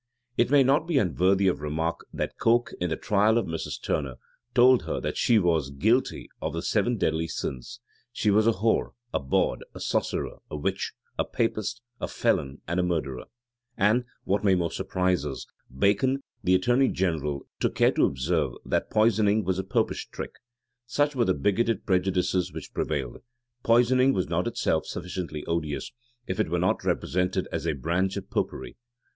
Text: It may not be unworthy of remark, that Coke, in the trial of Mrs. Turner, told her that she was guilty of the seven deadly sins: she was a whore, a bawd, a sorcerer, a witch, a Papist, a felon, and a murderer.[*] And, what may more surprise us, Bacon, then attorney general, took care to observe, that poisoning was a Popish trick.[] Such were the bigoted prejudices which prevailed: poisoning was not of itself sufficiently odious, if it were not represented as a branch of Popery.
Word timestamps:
It 0.35 0.49
may 0.49 0.63
not 0.63 0.87
be 0.87 0.97
unworthy 0.97 1.47
of 1.47 1.61
remark, 1.61 2.07
that 2.11 2.39
Coke, 2.39 2.71
in 2.81 2.89
the 2.89 2.95
trial 2.95 3.37
of 3.37 3.45
Mrs. 3.45 3.79
Turner, 3.79 4.15
told 4.55 4.81
her 4.85 4.99
that 4.99 5.15
she 5.15 5.37
was 5.37 5.69
guilty 5.69 6.27
of 6.41 6.53
the 6.53 6.63
seven 6.63 6.97
deadly 6.97 7.27
sins: 7.27 7.79
she 8.11 8.31
was 8.31 8.47
a 8.47 8.51
whore, 8.53 8.93
a 9.13 9.19
bawd, 9.19 9.63
a 9.75 9.79
sorcerer, 9.79 10.37
a 10.49 10.57
witch, 10.57 10.93
a 11.19 11.23
Papist, 11.23 11.81
a 11.99 12.07
felon, 12.07 12.61
and 12.67 12.79
a 12.79 12.83
murderer.[*] 12.83 13.25
And, 13.77 14.05
what 14.23 14.43
may 14.43 14.55
more 14.55 14.71
surprise 14.71 15.23
us, 15.23 15.45
Bacon, 15.69 16.21
then 16.43 16.55
attorney 16.55 16.87
general, 16.87 17.45
took 17.59 17.75
care 17.75 17.91
to 17.91 18.05
observe, 18.07 18.53
that 18.65 18.89
poisoning 18.89 19.43
was 19.45 19.59
a 19.59 19.63
Popish 19.63 20.09
trick.[] 20.09 20.31
Such 20.87 21.15
were 21.15 21.25
the 21.25 21.35
bigoted 21.35 21.85
prejudices 21.85 22.51
which 22.51 22.73
prevailed: 22.73 23.17
poisoning 23.61 24.13
was 24.13 24.27
not 24.27 24.47
of 24.47 24.53
itself 24.53 24.87
sufficiently 24.87 25.45
odious, 25.45 25.91
if 26.25 26.39
it 26.39 26.49
were 26.49 26.57
not 26.57 26.83
represented 26.83 27.47
as 27.51 27.67
a 27.67 27.73
branch 27.73 28.17
of 28.17 28.31
Popery. 28.31 28.75